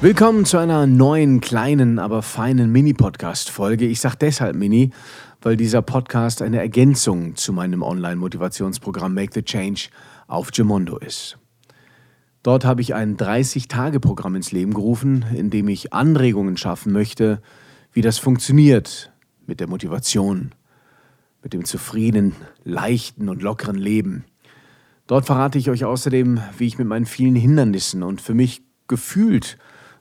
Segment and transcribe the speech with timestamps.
[0.00, 3.84] Willkommen zu einer neuen, kleinen, aber feinen Mini-Podcast-Folge.
[3.84, 4.92] Ich sage deshalb Mini,
[5.42, 9.88] weil dieser Podcast eine Ergänzung zu meinem Online-Motivationsprogramm Make the Change
[10.28, 11.36] auf Gemondo ist.
[12.44, 17.42] Dort habe ich ein 30-Tage-Programm ins Leben gerufen, in dem ich Anregungen schaffen möchte,
[17.92, 19.10] wie das funktioniert
[19.48, 20.52] mit der Motivation,
[21.42, 24.26] mit dem zufriedenen, leichten und lockeren Leben.
[25.08, 29.58] Dort verrate ich euch außerdem, wie ich mit meinen vielen Hindernissen und für mich gefühlt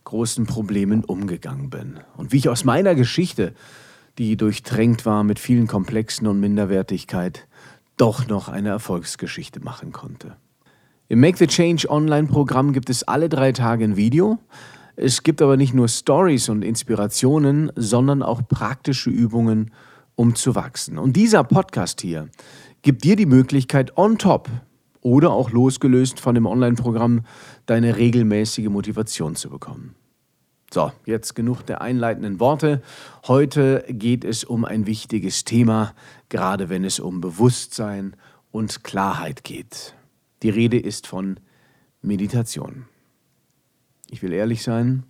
[0.08, 2.00] großen Problemen umgegangen bin.
[2.16, 3.54] Und wie ich aus meiner Geschichte,
[4.18, 7.46] die durchtränkt war mit vielen Komplexen und Minderwertigkeit,
[7.98, 10.38] doch noch eine Erfolgsgeschichte machen konnte.
[11.10, 14.40] Im Make the Change Online-Programm gibt es alle drei Tage ein Video.
[14.96, 19.72] Es gibt aber nicht nur Stories und Inspirationen, sondern auch praktische Übungen,
[20.16, 20.98] um zu wachsen.
[20.98, 22.30] Und dieser Podcast hier
[22.82, 24.50] gibt dir die Möglichkeit, on top
[25.08, 27.22] oder auch losgelöst von dem Online-Programm
[27.66, 29.96] deine regelmäßige Motivation zu bekommen.
[30.70, 32.82] So, jetzt genug der einleitenden Worte.
[33.26, 35.94] Heute geht es um ein wichtiges Thema,
[36.28, 38.18] gerade wenn es um Bewusstsein
[38.52, 39.96] und Klarheit geht.
[40.44, 41.40] Die Rede ist von
[42.02, 42.84] Meditation.
[44.10, 45.04] Ich will ehrlich sein,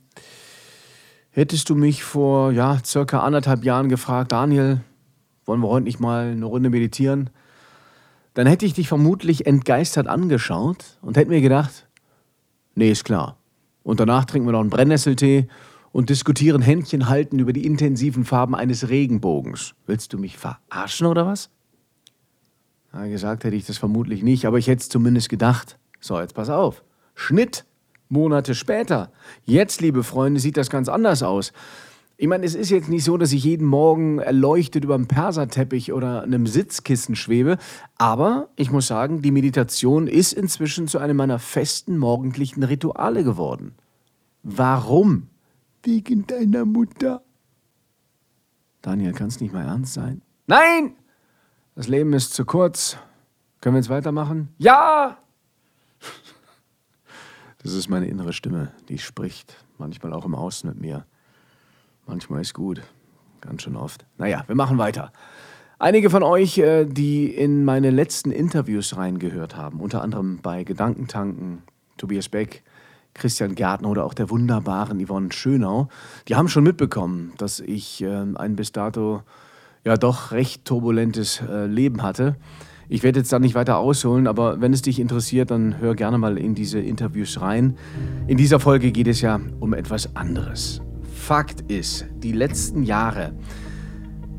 [1.32, 4.82] hättest du mich vor ja, circa anderthalb Jahren gefragt, Daniel,
[5.46, 7.32] wollen wir heute nicht mal eine Runde meditieren?
[8.38, 11.88] Dann hätte ich dich vermutlich entgeistert angeschaut und hätte mir gedacht,
[12.76, 13.36] nee, ist klar,
[13.82, 15.48] und danach trinken wir noch einen Brennnesseltee
[15.92, 19.74] und diskutieren Händchen halten über die intensiven Farben eines Regenbogens.
[19.88, 21.50] Willst du mich verarschen oder was?
[22.94, 25.80] Ja, gesagt hätte ich das vermutlich nicht, aber ich hätte es zumindest gedacht.
[26.00, 26.84] So, jetzt pass auf.
[27.16, 27.66] Schnitt.
[28.08, 29.12] Monate später.
[29.46, 31.54] Jetzt, liebe Freunde, sieht das ganz anders aus.
[32.20, 35.94] Ich meine, es ist jetzt nicht so, dass ich jeden Morgen erleuchtet über einem Perserteppich
[35.94, 37.60] oder einem Sitzkissen schwebe,
[37.96, 43.76] aber ich muss sagen, die Meditation ist inzwischen zu einem meiner festen morgendlichen Rituale geworden.
[44.42, 45.30] Warum?
[45.84, 47.22] Wegen deiner Mutter.
[48.82, 50.24] Daniel, kann es nicht mal ernst sein?
[50.48, 50.96] Nein!
[51.76, 52.98] Das Leben ist zu kurz.
[53.62, 54.50] Können wir jetzt weitermachen?
[54.58, 55.20] Ja!
[57.62, 61.06] Das ist meine innere Stimme, die spricht, manchmal auch im Außen mit mir.
[62.08, 62.82] Manchmal ist gut.
[63.42, 64.06] Ganz schön oft.
[64.18, 65.12] Naja, wir machen weiter.
[65.80, 71.62] Einige von euch, äh, die in meine letzten Interviews reingehört haben, unter anderem bei Gedankentanken,
[71.98, 72.64] Tobias Beck,
[73.14, 75.90] Christian Gärtner oder auch der wunderbaren Yvonne Schönau,
[76.28, 79.22] die haben schon mitbekommen, dass ich äh, ein bis dato
[79.84, 82.38] ja doch recht turbulentes äh, Leben hatte.
[82.90, 86.18] Ich werde jetzt da nicht weiter ausholen, aber wenn es dich interessiert, dann hör gerne
[86.18, 87.78] mal in diese Interviews rein.
[88.28, 90.82] In dieser Folge geht es ja um etwas anderes.
[91.18, 93.34] Fakt ist, die letzten Jahre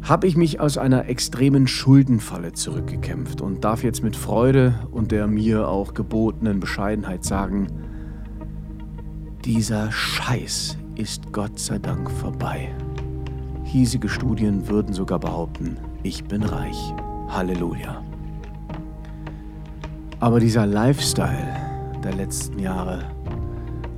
[0.01, 5.27] habe ich mich aus einer extremen Schuldenfalle zurückgekämpft und darf jetzt mit Freude und der
[5.27, 7.67] mir auch gebotenen Bescheidenheit sagen,
[9.45, 12.75] dieser Scheiß ist Gott sei Dank vorbei.
[13.65, 16.95] Hiesige Studien würden sogar behaupten, ich bin reich.
[17.29, 18.03] Halleluja.
[20.21, 21.55] Aber dieser Lifestyle
[22.03, 23.05] der letzten Jahre,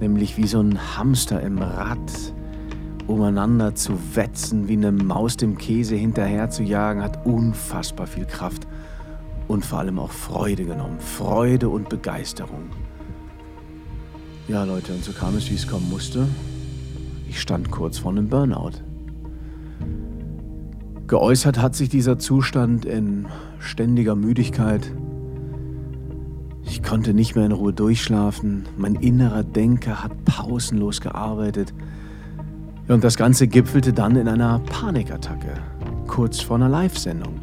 [0.01, 2.35] nämlich wie so ein Hamster im Rad,
[3.11, 8.67] umeinander zu wetzen, wie eine Maus dem Käse hinterher zu jagen, hat unfassbar viel Kraft
[9.49, 11.01] und vor allem auch Freude genommen.
[11.01, 12.71] Freude und Begeisterung.
[14.49, 16.27] Ja, Leute, und so kam es, wie es kommen musste.
[17.29, 18.73] Ich stand kurz vor einem Burnout.
[21.07, 23.27] Geäußert hat sich dieser Zustand in
[23.59, 24.93] ständiger Müdigkeit.
[26.65, 28.65] Ich konnte nicht mehr in Ruhe durchschlafen.
[28.77, 31.75] Mein innerer Denker hat pausenlos gearbeitet.
[32.89, 35.55] Und das Ganze gipfelte dann in einer Panikattacke,
[36.07, 37.41] kurz vor einer Live-Sendung.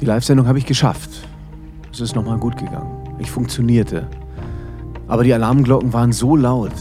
[0.00, 1.10] Die Live-Sendung habe ich geschafft.
[1.92, 2.90] Es ist nochmal gut gegangen.
[3.18, 4.08] Ich funktionierte.
[5.06, 6.72] Aber die Alarmglocken waren so laut,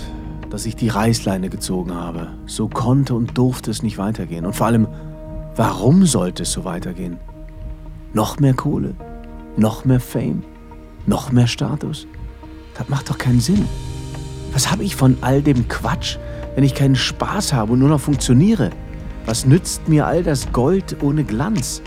[0.50, 2.30] dass ich die Reißleine gezogen habe.
[2.46, 4.46] So konnte und durfte es nicht weitergehen.
[4.46, 4.88] Und vor allem,
[5.56, 7.18] warum sollte es so weitergehen?
[8.14, 8.96] Noch mehr Kohle?
[9.58, 10.44] Noch mehr Fame?
[11.06, 12.08] Noch mehr Status?
[12.78, 13.66] Das macht doch keinen Sinn.
[14.54, 16.18] Was habe ich von all dem Quatsch,
[16.56, 18.70] wenn ich keinen Spaß habe und nur noch funktioniere?
[19.26, 21.82] Was nützt mir all das Gold ohne Glanz?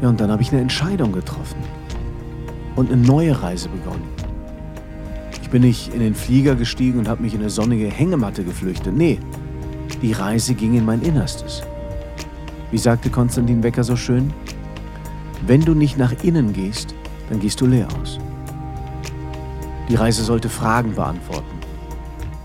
[0.00, 1.58] Ja, und dann habe ich eine Entscheidung getroffen
[2.76, 4.04] und eine neue Reise begonnen.
[5.42, 8.94] Ich bin nicht in den Flieger gestiegen und habe mich in eine sonnige Hängematte geflüchtet.
[8.94, 9.18] Nee,
[10.00, 11.62] die Reise ging in mein Innerstes.
[12.70, 14.32] Wie sagte Konstantin Wecker so schön?
[15.46, 16.94] Wenn du nicht nach innen gehst,
[17.28, 18.18] dann gehst du leer aus.
[19.92, 21.60] Die Reise sollte Fragen beantworten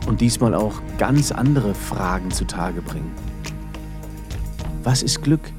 [0.06, 3.14] und diesmal auch ganz andere Fragen zutage bringen.
[4.84, 5.54] Was ist Glück?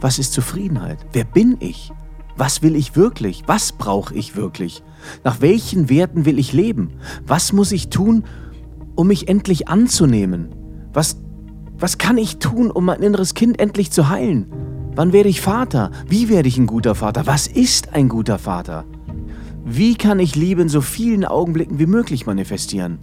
[0.00, 0.98] Was ist Zufriedenheit?
[1.12, 1.90] Wer bin ich?
[2.36, 3.42] Was will ich wirklich?
[3.48, 4.84] Was brauche ich wirklich?
[5.24, 6.92] Nach welchen Werten will ich leben?
[7.26, 8.22] Was muss ich tun,
[8.94, 10.54] um mich endlich anzunehmen?
[10.92, 11.16] Was,
[11.76, 14.52] was kann ich tun, um mein inneres Kind endlich zu heilen?
[14.94, 15.90] Wann werde ich Vater?
[16.06, 17.26] Wie werde ich ein guter Vater?
[17.26, 18.84] Was ist ein guter Vater?
[19.66, 22.98] Wie kann ich Liebe in so vielen Augenblicken wie möglich manifestieren?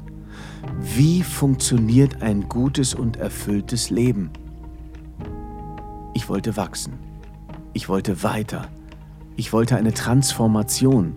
[0.80, 4.30] Wie funktioniert ein gutes und erfülltes Leben?
[6.14, 6.94] Ich wollte wachsen.
[7.74, 8.70] Ich wollte weiter.
[9.38, 11.16] Ich wollte eine Transformation.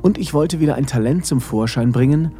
[0.00, 2.32] Und ich wollte wieder ein Talent zum Vorschein bringen,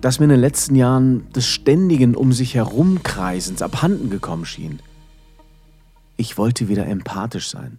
[0.00, 4.78] das mir in den letzten Jahren des ständigen um sich herumkreisens abhanden gekommen schien.
[6.16, 7.78] Ich wollte wieder empathisch sein.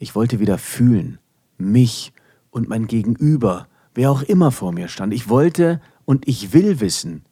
[0.00, 1.18] Ich wollte wieder fühlen,
[1.56, 2.12] mich
[2.50, 5.14] und mein Gegenüber, wer auch immer vor mir stand.
[5.14, 7.24] Ich wollte und ich will wissen,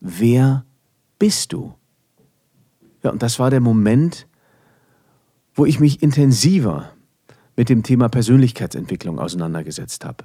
[0.00, 0.64] wer
[1.18, 1.74] bist du?
[3.02, 4.26] Ja, und das war der Moment,
[5.54, 6.92] wo ich mich intensiver
[7.56, 10.24] mit dem Thema Persönlichkeitsentwicklung auseinandergesetzt habe.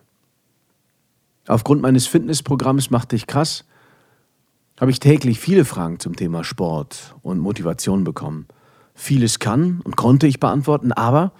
[1.47, 3.65] Aufgrund meines Fitnessprogramms Macht dich krass
[4.79, 8.45] habe ich täglich viele Fragen zum Thema Sport und Motivation bekommen.
[8.93, 11.31] Vieles kann und konnte ich beantworten, aber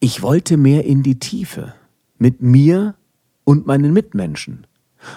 [0.00, 1.74] ich wollte mehr in die Tiefe
[2.18, 2.94] mit mir
[3.44, 4.66] und meinen Mitmenschen.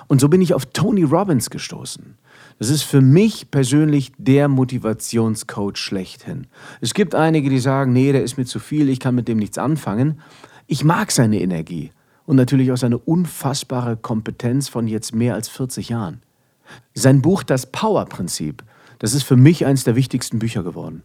[0.07, 2.17] Und so bin ich auf Tony Robbins gestoßen.
[2.59, 6.47] Das ist für mich persönlich der Motivationscoach schlechthin.
[6.79, 9.37] Es gibt einige, die sagen, nee, der ist mir zu viel, ich kann mit dem
[9.37, 10.21] nichts anfangen.
[10.67, 11.91] Ich mag seine Energie
[12.25, 16.21] und natürlich auch seine unfassbare Kompetenz von jetzt mehr als 40 Jahren.
[16.93, 18.63] Sein Buch Das Power-Prinzip,
[18.99, 21.03] das ist für mich eines der wichtigsten Bücher geworden.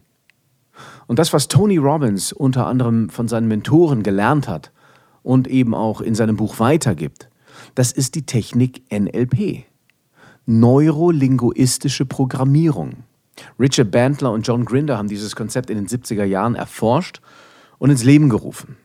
[1.07, 4.71] Und das, was Tony Robbins unter anderem von seinen Mentoren gelernt hat
[5.23, 7.29] und eben auch in seinem Buch weitergibt,
[7.75, 9.65] das ist die Technik NLP.
[10.45, 13.03] Neurolinguistische Programmierung.
[13.59, 17.21] Richard Bandler und John Grinder haben dieses Konzept in den 70er Jahren erforscht
[17.77, 18.77] und ins Leben gerufen.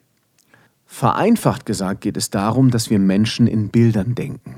[0.87, 4.57] Vereinfacht gesagt geht es darum, dass wir Menschen in Bildern denken.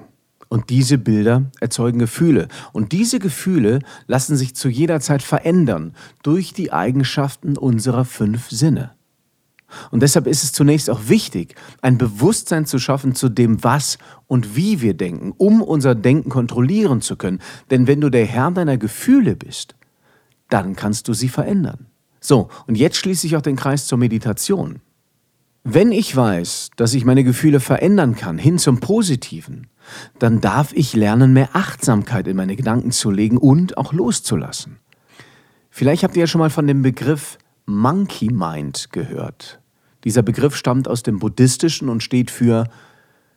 [0.55, 2.47] Und diese Bilder erzeugen Gefühle.
[2.73, 8.93] Und diese Gefühle lassen sich zu jeder Zeit verändern durch die Eigenschaften unserer fünf Sinne.
[9.91, 13.99] Und deshalb ist es zunächst auch wichtig, ein Bewusstsein zu schaffen zu dem, was
[14.29, 17.41] und wie wir denken, um unser Denken kontrollieren zu können.
[17.73, 19.75] Denn wenn du der Herr deiner Gefühle bist,
[20.51, 21.87] dann kannst du sie verändern.
[22.21, 24.79] So, und jetzt schließe ich auch den Kreis zur Meditation.
[25.65, 29.67] Wenn ich weiß, dass ich meine Gefühle verändern kann, hin zum Positiven,
[30.19, 34.79] dann darf ich lernen, mehr Achtsamkeit in meine Gedanken zu legen und auch loszulassen.
[35.71, 39.61] Vielleicht habt ihr ja schon mal von dem Begriff Monkey Mind gehört.
[40.05, 42.69] Dieser Begriff stammt aus dem Buddhistischen und steht für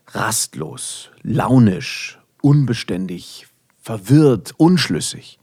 [0.07, 3.47] rastlos, launisch, unbeständig,
[3.79, 5.39] verwirrt, unschlüssig.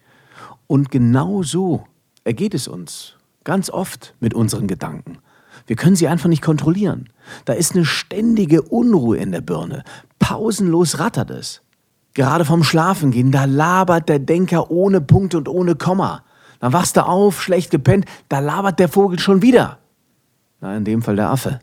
[0.66, 1.86] Und genau so
[2.24, 5.18] ergeht es uns ganz oft mit unseren Gedanken.
[5.66, 7.08] Wir können sie einfach nicht kontrollieren.
[7.44, 9.84] Da ist eine ständige Unruhe in der Birne.
[10.18, 11.62] Pausenlos rattert es.
[12.14, 16.22] Gerade vom Schlafengehen, da labert der Denker ohne Punkt und ohne Komma.
[16.60, 19.78] Dann wachst du auf, schlecht gepennt, da labert der Vogel schon wieder.
[20.60, 21.60] Na, in dem Fall der Affe.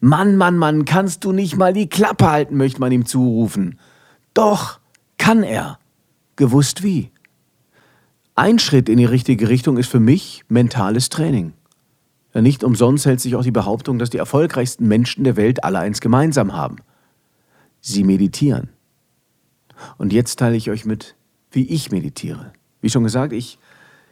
[0.00, 3.78] Mann, Mann, Mann, kannst du nicht mal die Klappe halten, möchte man ihm zurufen.
[4.34, 4.78] Doch,
[5.16, 5.78] kann er.
[6.36, 7.10] Gewusst wie.
[8.34, 11.54] Ein Schritt in die richtige Richtung ist für mich mentales Training.
[12.34, 16.00] Nicht umsonst hält sich auch die Behauptung, dass die erfolgreichsten Menschen der Welt alle eins
[16.00, 16.76] gemeinsam haben.
[17.80, 18.70] Sie meditieren.
[19.98, 21.14] Und jetzt teile ich euch mit,
[21.52, 22.52] wie ich meditiere.
[22.80, 23.58] Wie schon gesagt, ich,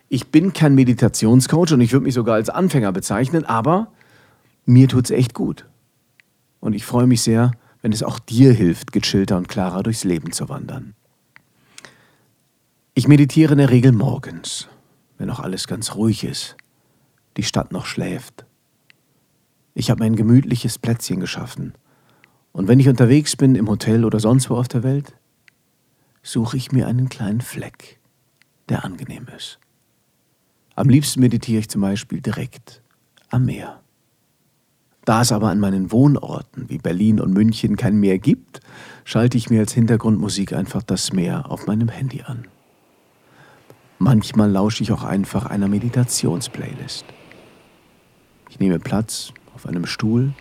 [0.09, 3.88] ich bin kein Meditationscoach und ich würde mich sogar als Anfänger bezeichnen, aber
[4.64, 5.67] mir tut's echt gut.
[6.61, 10.33] Und ich freue mich sehr, wenn es auch dir hilft, gechillter und klarer durchs Leben
[10.33, 10.95] zu wandern.
[12.95, 14.69] Ich meditiere in der Regel morgens,
[15.19, 16.57] wenn noch alles ganz ruhig ist,
[17.37, 18.47] die Stadt noch schläft.
[19.75, 21.75] Ich habe mein gemütliches Plätzchen geschaffen.
[22.53, 25.15] Und wenn ich unterwegs bin, im Hotel oder sonst wo auf der Welt,
[26.23, 27.99] suche ich mir einen kleinen Fleck,
[28.69, 29.59] der angenehm ist.
[30.75, 32.83] Am liebsten meditiere ich zum Beispiel direkt
[33.31, 33.81] am Meer.
[35.05, 38.61] Da es aber an meinen Wohnorten wie Berlin und München kein Meer gibt,
[39.05, 42.47] schalte ich mir als Hintergrundmusik einfach das Meer auf meinem Handy an.
[43.99, 47.05] Manchmal lausche ich auch einfach einer Meditationsplaylist.
[48.53, 50.35] Ich nehme Platz auf einem Stuhl,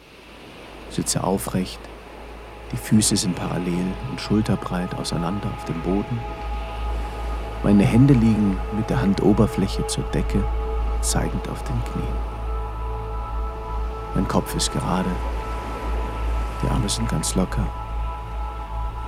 [0.89, 1.79] sitze aufrecht,
[2.73, 6.19] die Füße sind parallel und schulterbreit auseinander auf dem Boden.
[7.63, 10.43] Meine Hände liegen mit der Handoberfläche zur Decke,
[10.99, 12.17] zeigend auf den Knien.
[14.13, 15.09] Mein Kopf ist gerade.
[16.61, 17.65] Die Arme sind ganz locker.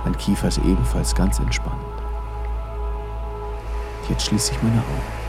[0.02, 1.76] Mein Kiefer ist ebenfalls ganz entspannt.
[4.08, 5.23] Jetzt schließe ich meine Augen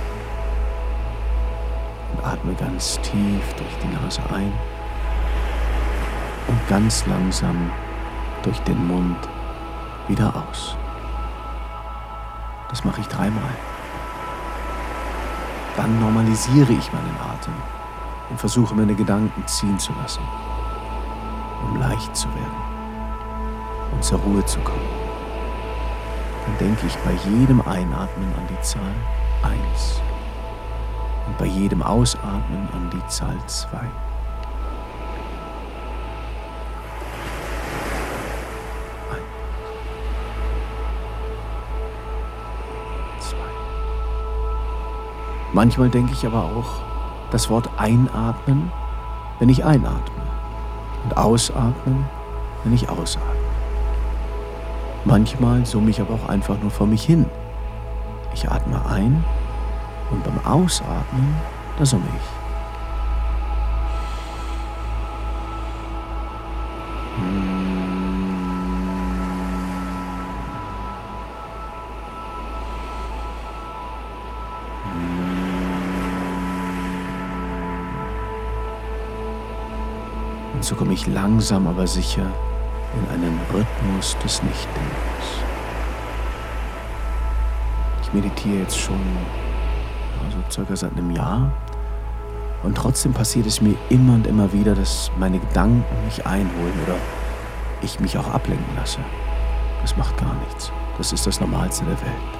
[2.25, 4.51] atme ganz tief durch die Nase ein
[6.47, 7.71] und ganz langsam
[8.43, 9.17] durch den Mund
[10.07, 10.75] wieder aus.
[12.69, 13.55] Das mache ich dreimal.
[15.77, 17.53] Dann normalisiere ich meinen Atem
[18.29, 20.23] und versuche meine Gedanken ziehen zu lassen,
[21.63, 22.61] um leicht zu werden
[23.91, 24.89] und zur Ruhe zu kommen.
[26.45, 28.95] Dann denke ich bei jedem Einatmen an die Zahl
[29.43, 30.01] 1
[31.27, 33.77] und bei jedem Ausatmen an die Zahl 2.
[45.55, 46.81] Manchmal denke ich aber auch
[47.31, 48.69] das Wort einatmen,
[49.39, 50.21] wenn ich einatme
[51.05, 52.05] und ausatmen,
[52.65, 53.31] wenn ich ausatme.
[55.05, 57.25] Manchmal summe ich aber auch einfach nur vor mich hin.
[58.33, 59.23] Ich atme ein
[60.11, 61.35] und beim Ausatmen,
[61.77, 62.45] da summe ich.
[80.53, 82.25] Und so komme ich langsam aber sicher
[82.95, 85.25] in einen Rhythmus des Nichtdenkens.
[88.01, 88.99] Ich meditiere jetzt schon
[90.25, 91.51] also circa seit einem Jahr
[92.63, 96.95] und trotzdem passiert es mir immer und immer wieder, dass meine Gedanken mich einholen oder
[97.81, 98.99] ich mich auch ablenken lasse.
[99.81, 100.71] Das macht gar nichts.
[100.97, 102.35] Das ist das Normalste der Welt.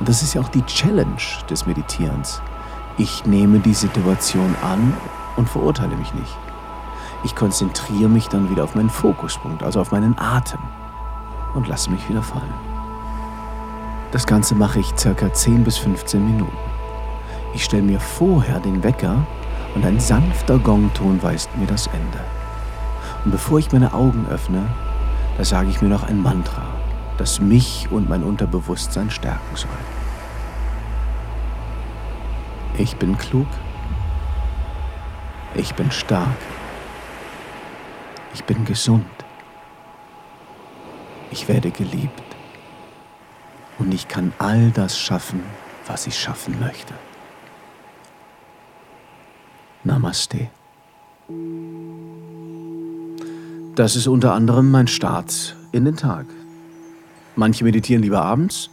[0.00, 2.40] Und das ist ja auch die Challenge des Meditierens.
[2.96, 4.94] Ich nehme die Situation an
[5.36, 6.36] und verurteile mich nicht.
[7.24, 10.60] Ich konzentriere mich dann wieder auf meinen Fokuspunkt, also auf meinen Atem
[11.54, 12.54] und lasse mich wieder fallen.
[14.12, 16.67] Das Ganze mache ich circa 10 bis 15 Minuten.
[17.54, 19.26] Ich stelle mir vorher den Wecker
[19.74, 22.20] und ein sanfter Gongton weist mir das Ende.
[23.24, 24.66] Und bevor ich meine Augen öffne,
[25.36, 26.66] da sage ich mir noch ein Mantra,
[27.16, 29.70] das mich und mein Unterbewusstsein stärken soll.
[32.76, 33.48] Ich bin klug.
[35.54, 36.28] Ich bin stark.
[38.34, 39.04] Ich bin gesund.
[41.30, 42.22] Ich werde geliebt.
[43.78, 45.42] Und ich kann all das schaffen,
[45.86, 46.94] was ich schaffen möchte.
[49.88, 50.48] Namaste.
[53.74, 56.26] Das ist unter anderem mein Start in den Tag.
[57.36, 58.70] Manche meditieren lieber abends.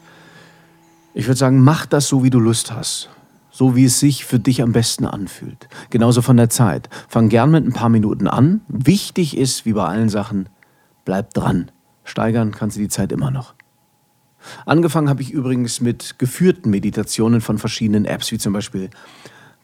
[1.13, 3.09] Ich würde sagen, mach das so, wie du Lust hast
[3.55, 5.69] so wie es sich für dich am besten anfühlt.
[5.89, 6.89] Genauso von der Zeit.
[7.07, 8.59] Fang gern mit ein paar Minuten an.
[8.67, 10.49] Wichtig ist, wie bei allen Sachen,
[11.05, 11.71] bleib dran.
[12.03, 13.53] Steigern kannst du die Zeit immer noch.
[14.65, 18.89] Angefangen habe ich übrigens mit geführten Meditationen von verschiedenen Apps, wie zum Beispiel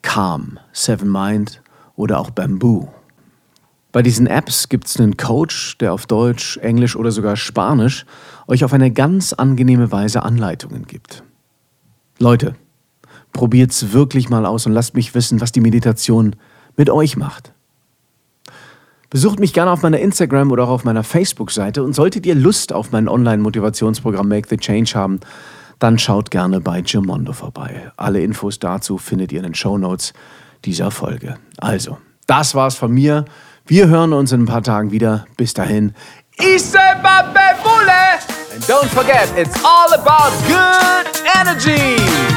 [0.02, 1.62] Calm, Seven Mind
[1.96, 2.90] oder auch Bamboo.
[3.92, 8.06] Bei diesen Apps gibt es einen Coach, der auf Deutsch, Englisch oder sogar Spanisch
[8.48, 11.24] euch auf eine ganz angenehme Weise Anleitungen gibt.
[12.20, 12.56] Leute,
[13.34, 16.36] Probiert's wirklich mal aus und lasst mich wissen, was die Meditation
[16.76, 17.54] mit euch macht.
[19.10, 22.72] Besucht mich gerne auf meiner Instagram oder auch auf meiner Facebook-Seite und solltet ihr Lust
[22.72, 25.20] auf mein Online-Motivationsprogramm Make the Change haben,
[25.82, 27.92] dann schaut gerne bei Gemondo vorbei.
[27.98, 30.14] Alle Infos dazu findet ihr in den Show Notes
[30.64, 31.38] dieser Folge.
[31.58, 31.98] Also,
[32.28, 33.26] das war's von mir.
[33.66, 35.26] Wir hören uns in ein paar Tagen wieder.
[35.38, 35.96] Bis dahin.
[38.54, 42.31] And don't forget, it's all about good energy.